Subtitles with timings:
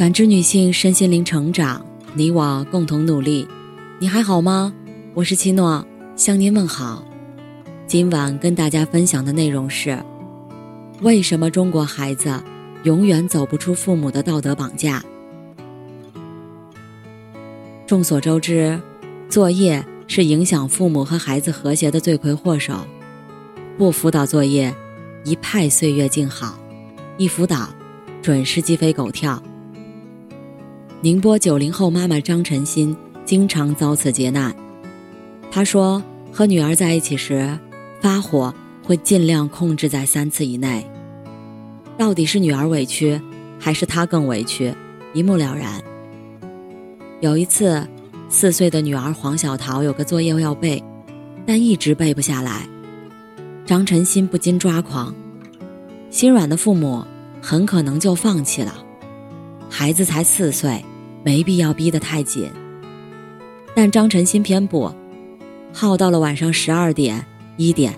[0.00, 3.46] 感知女性身心灵成长，你我共同努力。
[3.98, 4.72] 你还好吗？
[5.12, 7.04] 我是七诺，向您问好。
[7.86, 10.02] 今晚跟大家分享的内容是：
[11.02, 12.42] 为什么中国孩子
[12.84, 15.04] 永远走不出父母的道德绑架？
[17.86, 18.80] 众所周知，
[19.28, 22.72] 作业是影响父母和孩子和谐的罪魁祸首。
[23.76, 24.74] 不辅导作业，
[25.24, 26.58] 一派岁月静好；
[27.18, 27.68] 一辅导，
[28.22, 29.42] 准是鸡飞狗跳。
[31.02, 34.54] 宁波九零后妈妈张晨欣经常遭此劫难。
[35.50, 37.58] 她说，和女儿在一起时，
[38.02, 38.54] 发火
[38.84, 40.86] 会尽量控制在三次以内。
[41.96, 43.18] 到底是女儿委屈，
[43.58, 44.74] 还是她更委屈，
[45.14, 45.82] 一目了然。
[47.20, 47.82] 有一次，
[48.28, 50.84] 四岁的女儿黄小桃有个作业要背，
[51.46, 52.68] 但一直背不下来。
[53.64, 55.14] 张晨欣不禁抓狂，
[56.10, 57.02] 心软的父母
[57.40, 58.84] 很可能就放弃了。
[59.70, 60.84] 孩子才四岁，
[61.22, 62.50] 没必要逼得太紧。
[63.74, 64.92] 但张晨欣偏不，
[65.72, 67.24] 耗到了晚上十二点
[67.56, 67.94] 一点。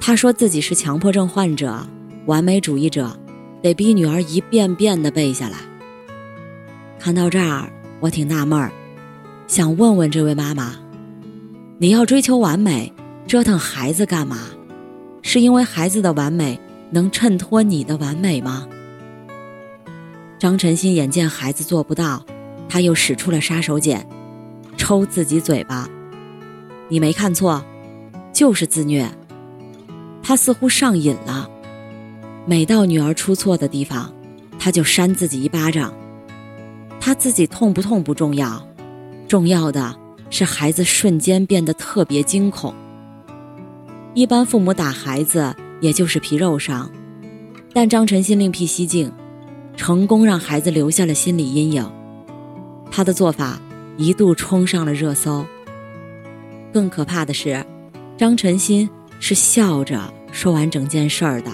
[0.00, 1.86] 他说自己是强迫症患者，
[2.26, 3.18] 完美主义者，
[3.62, 5.58] 得逼女儿一遍遍的背下来。
[6.98, 8.72] 看到这儿，我挺纳闷儿，
[9.46, 10.74] 想问问这位妈妈：
[11.78, 12.92] 你要追求完美，
[13.26, 14.38] 折腾孩子干嘛？
[15.22, 16.58] 是因为孩子的完美
[16.90, 18.66] 能衬托你的完美吗？
[20.38, 22.24] 张晨曦眼见孩子做不到，
[22.68, 24.00] 他又使出了杀手锏，
[24.76, 25.88] 抽自己嘴巴。
[26.88, 27.64] 你没看错，
[28.32, 29.10] 就是自虐。
[30.22, 31.50] 他似乎上瘾了，
[32.46, 34.12] 每到女儿出错的地方，
[34.60, 35.92] 他就扇自己一巴掌。
[37.00, 38.64] 他自己痛不痛不重要，
[39.26, 39.92] 重要的
[40.30, 42.72] 是孩子瞬间变得特别惊恐。
[44.14, 46.88] 一般父母打孩子也就是皮肉伤，
[47.72, 49.12] 但张晨心另辟蹊径，
[49.88, 51.90] 成功让孩子留下了心理阴影。
[52.90, 53.58] 他的做法
[53.96, 55.46] 一度冲上了热搜。
[56.70, 57.64] 更可怕的是，
[58.14, 58.86] 张晨心
[59.18, 61.50] 是笑着说完整件事儿的，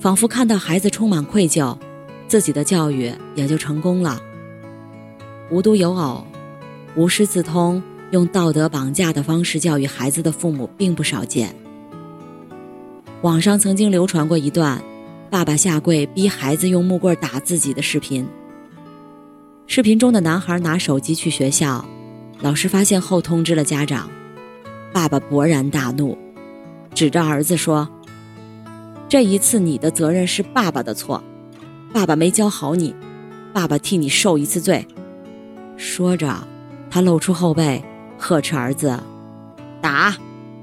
[0.00, 1.76] 仿佛看到孩子充满愧疚，
[2.26, 4.18] 自己的教育也就成功了。
[5.50, 6.24] 无独有偶，
[6.96, 7.82] 无师自通。
[8.12, 11.54] 用道德绑架的方式教育孩子的父母并不少见。
[13.20, 14.82] 网上曾经流传过一段
[15.30, 18.26] 爸爸下跪逼孩子用木棍打自己的视频。
[19.66, 21.84] 视频中的男孩拿手机去学校，
[22.40, 24.08] 老师发现后通知了家长，
[24.92, 26.16] 爸爸勃然大怒，
[26.94, 27.86] 指着儿子说
[29.08, 31.22] ：“这一次你的责任是爸爸的错，
[31.92, 32.94] 爸爸没教好你，
[33.52, 34.86] 爸爸替你受一次罪。”
[35.76, 36.48] 说着，
[36.90, 37.84] 他露出后背。
[38.20, 38.98] 呵斥儿子
[39.80, 40.16] ：“打，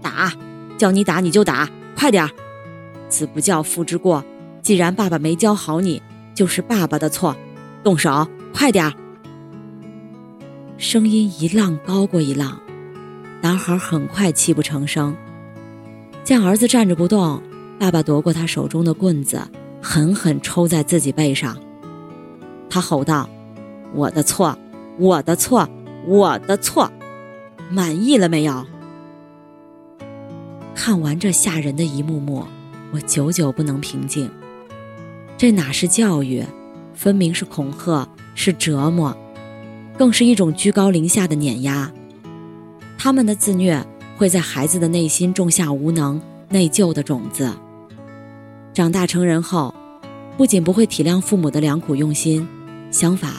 [0.00, 0.32] 打，
[0.78, 2.30] 叫你打你就打，快点儿！
[3.10, 4.24] 子不教父之过。
[4.62, 6.00] 既然爸爸没教好你，
[6.34, 7.36] 就是爸爸的错。
[7.82, 8.92] 动手，快点儿！”
[10.78, 12.60] 声音一浪高过一浪，
[13.40, 15.16] 男孩很快泣不成声。
[16.22, 17.42] 见儿子站着不动，
[17.78, 19.42] 爸爸夺过他手中的棍子，
[19.82, 21.56] 狠狠抽在自己背上。
[22.70, 23.28] 他吼道
[23.92, 24.56] ：“我的错，
[24.98, 25.68] 我的错，
[26.06, 26.90] 我的错！”
[27.68, 28.64] 满意了没有？
[30.74, 32.46] 看完这吓人的一幕幕，
[32.92, 34.30] 我久久不能平静。
[35.42, 36.40] 这哪是教育，
[36.94, 39.12] 分明是恐吓，是折磨，
[39.98, 41.90] 更是一种居高临下的碾压。
[42.96, 43.84] 他们的自虐
[44.16, 47.52] 会在孩子的内心种下无能、内疚的种子。
[48.72, 49.74] 长大成人后，
[50.36, 52.46] 不仅不会体谅父母的良苦用心，
[52.92, 53.32] 相反，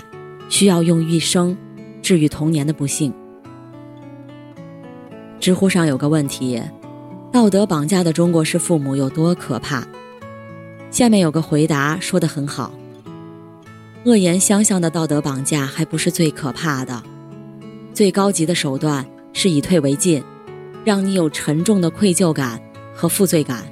[0.50, 1.58] 需要用一生
[2.02, 3.14] 治愈童年的不幸。
[5.40, 6.62] 知乎上有个问题：
[7.32, 9.88] 道德绑架的中国式父母有多可怕？
[10.94, 12.72] 下面有个回答说的很好：
[14.06, 17.02] 恶言相向的道德绑架还不是最可怕的，
[17.96, 19.04] 最高级的手段
[19.34, 20.24] 是以退为进，
[20.86, 22.62] 让你有沉重的愧疚感
[22.94, 23.64] 和负罪感。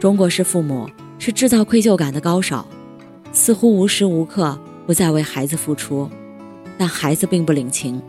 [0.00, 2.66] 中国式父母是制造愧疚感的高手，
[3.30, 6.08] 似乎无时无刻不在为孩子付出，
[6.78, 8.00] 但孩子并不领情。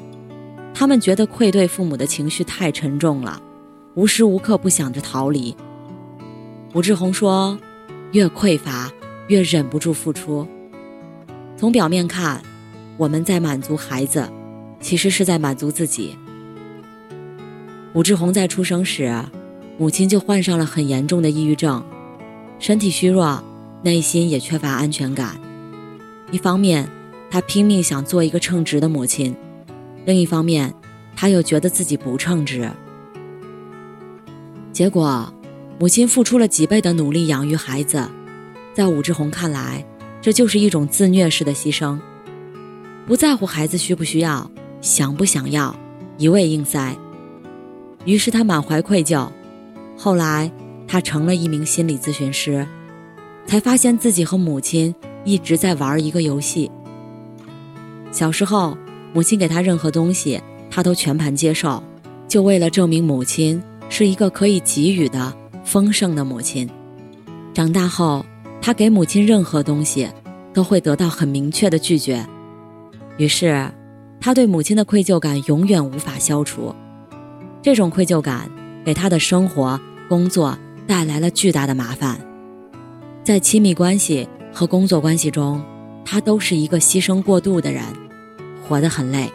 [0.74, 3.42] 他们觉得愧对父母的情绪太沉重了，
[3.96, 5.54] 无时无刻不想着逃离。
[6.76, 7.58] 武志红说
[8.12, 8.92] ：“越匮乏，
[9.30, 10.46] 越忍不住付出。
[11.56, 12.42] 从表面看，
[12.98, 14.30] 我们在满足孩子，
[14.82, 16.18] 其实是在满足自己。”
[17.96, 19.24] 武志红在出生时，
[19.78, 21.82] 母亲就患上了很严重的抑郁症，
[22.60, 23.42] 身体虚弱，
[23.82, 25.40] 内心也缺乏安全感。
[26.30, 26.90] 一方面，
[27.32, 29.34] 他拼命想做一个称职的母亲。
[30.04, 30.74] 另一方面，
[31.16, 32.70] 他又觉得自己不称职。
[34.74, 35.34] 结果，
[35.78, 38.08] 母亲付出了几倍的努力养育孩子，
[38.74, 39.86] 在武志红看来，
[40.22, 42.00] 这就是一种自虐式的牺牲，
[43.06, 44.50] 不在乎孩子需不需要，
[44.80, 45.76] 想不想要，
[46.18, 46.96] 一味硬塞。
[48.06, 49.28] 于是他满怀愧疚。
[49.98, 50.50] 后来
[50.88, 52.66] 他成了一名心理咨询师，
[53.46, 54.96] 才发现自己和母亲
[55.26, 56.72] 一直在玩一个游戏。
[58.12, 58.78] 小时候，
[59.14, 61.84] 母亲给他任何东西，他都全盘接受，
[62.30, 66.70] 就为了证明母亲是一个可以给予的丰盛的母亲。
[67.54, 68.26] 长大后。
[68.62, 70.10] 他给母亲任何东西，
[70.52, 72.26] 都会得到很明确的拒绝，
[73.18, 73.70] 于是，
[74.20, 76.74] 他对母亲的愧疚感永远无法消除。
[77.62, 78.50] 这种愧疚感
[78.84, 79.80] 给他的生活、
[80.10, 80.58] 工作
[80.88, 82.20] 带来了巨大的麻烦，
[83.24, 85.64] 在亲密关系和工作关系中，
[86.04, 87.84] 他都是一个牺牲过度的人，
[88.68, 89.32] 活得很累。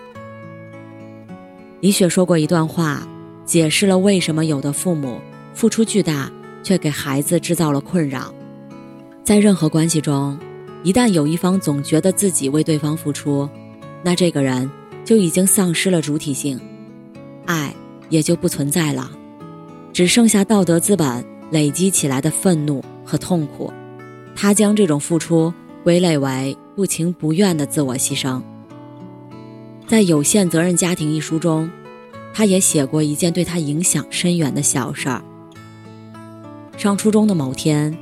[1.81, 3.07] 李雪说过一段话，
[3.45, 5.21] 解释了为什么有的父母
[5.55, 6.31] 付出巨大，
[6.63, 8.33] 却给孩子制造了困扰。
[9.23, 10.39] 在任何关系中，
[10.83, 13.49] 一旦有一方总觉得自己为对方付出，
[14.03, 14.71] 那这个人
[15.05, 16.59] 就已经丧失了主体性，
[17.47, 17.75] 爱
[18.09, 19.11] 也就不存在了，
[19.93, 23.73] 只剩下道德资本累积起来的愤怒和痛苦。
[24.35, 25.53] 他将这种付出
[25.85, 28.41] 归类为不情不愿的自我牺牲。
[29.87, 31.71] 在《有限责任家庭》一书中，
[32.33, 35.23] 他也写过一件对他影响深远的小事儿。
[36.81, 37.95] 上初中的某天。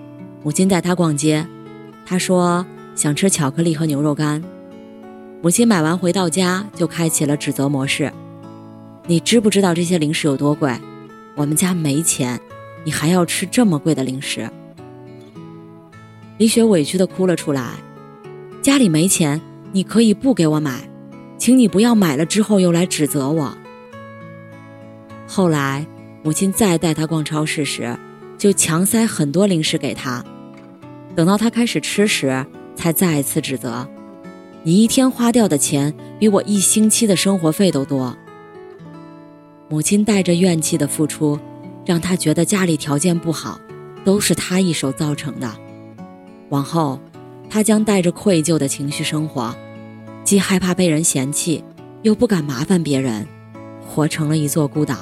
[0.45, 1.45] 母亲带他逛街，
[2.07, 2.65] 他说
[2.95, 4.41] 想吃巧克力和牛肉干。
[5.43, 8.13] 母亲买完回到家就开启了指责模式
[9.09, 10.73] ：“你知不知道这些零食有多贵？
[11.35, 12.41] 我们家没钱，
[12.85, 14.49] 你还要吃这么贵的零食？”
[16.39, 17.73] 李雪委屈的哭了出来
[18.63, 19.41] ：“家里没钱，
[19.73, 20.89] 你可以不给我买，
[21.37, 23.53] 请你不要买了之后又来指责我。”
[25.27, 25.85] 后来，
[26.23, 27.99] 母亲再带他逛超市时。
[28.39, 30.25] 就强塞很多零食给他，
[31.17, 32.47] 等到他开始吃时，
[32.77, 33.87] 才再次指责
[34.63, 38.17] ：“你一天花掉的钱比我一星期的生活费都多。”
[39.69, 41.39] 母亲带着怨气的付出，
[41.85, 43.61] 让他觉得家里条件不好，
[44.05, 45.53] 都是他一手造成的。
[46.51, 47.01] 往后，
[47.51, 49.55] 他将带着愧疚的情绪生活，
[50.23, 51.63] 既害怕被人嫌弃，
[52.03, 53.27] 又不敢麻烦别人，
[53.85, 54.97] 活成了一座孤岛。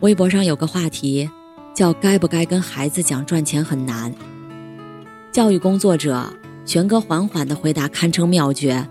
[0.00, 1.28] 微博上有个话题，
[1.74, 4.12] 叫“该不该跟孩子讲赚钱很难”。
[5.30, 6.26] 教育工作者
[6.64, 8.86] 玄哥缓缓的回答堪称妙绝。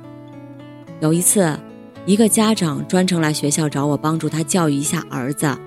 [0.99, 1.57] 有一次，
[2.05, 5.57] 一个家长专程来学校找我帮助他教育一下儿子，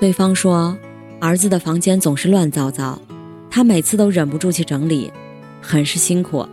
[0.00, 0.76] 对方说，
[1.20, 3.00] 儿子的房间总是乱糟糟，
[3.48, 5.12] 他每次都忍不住去整理，
[5.60, 6.44] 很是辛苦，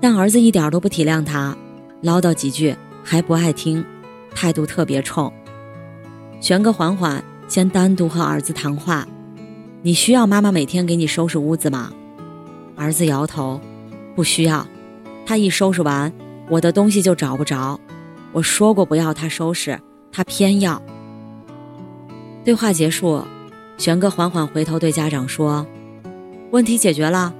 [0.00, 1.56] 但儿子一点都不体谅他，
[2.02, 3.84] 唠叨几句还不爱听，
[4.32, 5.32] 态度特别冲。
[6.40, 7.20] 玄哥缓缓。
[7.50, 9.04] 先单独和儿子谈话，
[9.82, 11.90] 你需要妈妈每天给你收拾屋子吗？
[12.76, 13.60] 儿子摇头，
[14.14, 14.64] 不需要。
[15.26, 16.12] 他一收拾完，
[16.48, 17.80] 我的东西就找不着。
[18.30, 19.76] 我说过不要他收拾，
[20.12, 20.80] 他偏要。
[22.44, 23.20] 对话结束，
[23.76, 25.66] 玄哥缓缓回头对家长说
[26.52, 27.34] ：“问题解决了，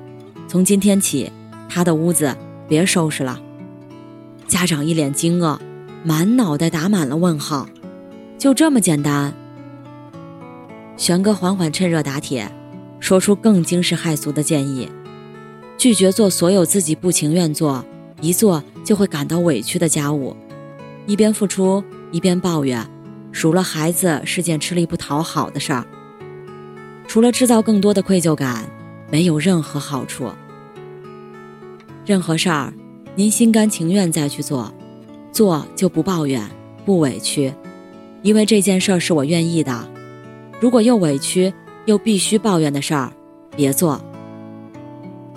[0.48, 1.30] 从今天起，
[1.68, 2.36] 他的屋子
[2.66, 3.40] 别收拾了。”
[4.48, 5.56] 家长一脸惊愕，
[6.02, 7.68] 满脑袋打满了问号。
[8.38, 9.32] 就这么简单？
[11.00, 12.46] 玄哥缓缓趁热打铁，
[13.00, 14.86] 说出更惊世骇俗的建议：
[15.78, 17.82] 拒绝做所有自己不情愿做、
[18.20, 20.36] 一做就会感到委屈的家务，
[21.06, 21.82] 一边付出
[22.12, 22.86] 一边抱怨，
[23.32, 25.86] 数落孩子是件吃力不讨好的事儿。
[27.08, 28.68] 除了制造更多的愧疚感，
[29.10, 30.30] 没有任何好处。
[32.04, 32.74] 任何事儿，
[33.14, 34.70] 您心甘情愿再去做，
[35.32, 36.46] 做就不抱怨、
[36.84, 37.54] 不委屈，
[38.20, 39.88] 因为这件事儿是我愿意的。
[40.60, 41.52] 如果又委屈
[41.86, 43.10] 又必须抱怨的事儿，
[43.56, 44.00] 别做。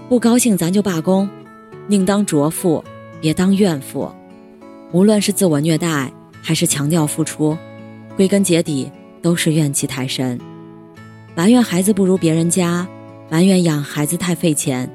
[0.09, 1.27] 不高兴咱就罢工，
[1.87, 2.83] 宁当拙妇，
[3.21, 4.11] 别当怨妇。
[4.91, 6.11] 无论是自我虐待
[6.41, 7.57] 还是强调付出，
[8.17, 10.37] 归根结底都是怨气太深。
[11.33, 12.85] 埋怨孩子不如别人家，
[13.29, 14.87] 埋怨养孩子太费钱，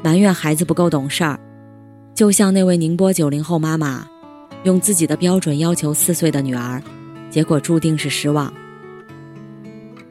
[0.00, 1.38] 埋怨孩子不够懂事儿。
[2.14, 4.06] 就像那位宁波九零后妈妈，
[4.62, 6.80] 用自己的标准要求四岁的女儿，
[7.30, 8.50] 结果注定是失望。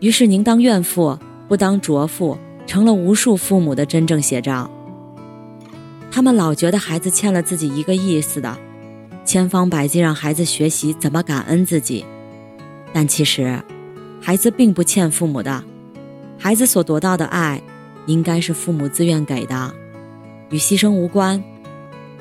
[0.02, 1.16] 于是，宁当怨妇，
[1.48, 4.68] 不当拙妇，成了无数父母的真正写照。
[6.10, 8.58] 他们老觉得孩子欠了自己一个亿似的，
[9.24, 12.04] 千方百计让孩子学习怎么感恩自己。
[12.92, 13.62] 但其实，
[14.20, 15.64] 孩子并不欠父母的，
[16.36, 17.62] 孩子所得到的爱，
[18.08, 19.72] 应该是父母自愿给的，
[20.50, 21.42] 与牺牲无关。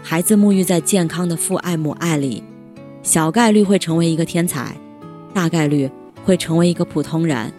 [0.03, 2.45] 孩子沐浴在健康的父爱母爱里，
[3.03, 4.77] 小概率会成为一个天才，
[5.33, 5.91] 大概率
[6.27, 7.51] 会成为一个普通人。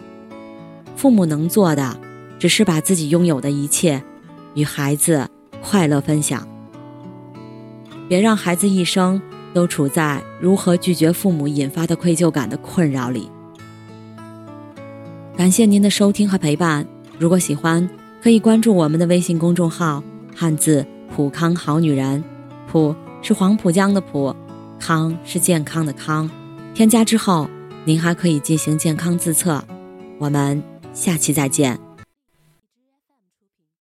[0.96, 1.96] 父母能做的，
[2.38, 4.02] 只是把自己拥有的一切
[4.54, 5.28] 与孩子
[5.62, 6.46] 快乐分享。
[8.08, 9.20] 别让孩子一生
[9.54, 13.28] 都处在如何拒绝父母引发的愧疚感的困扰里。
[15.36, 16.86] 感谢您的收听和陪伴。
[17.18, 17.88] 如果喜欢，
[18.22, 20.02] 可以关注我们的微信公众号
[20.36, 22.22] “汉字普康好女人”，
[22.70, 24.34] 普是黄浦江的浦，
[24.78, 26.30] 康是健康的康。
[26.74, 27.48] 添加之后，
[27.84, 29.62] 您还可以进行健康自测。
[30.18, 31.91] 我们下期再见。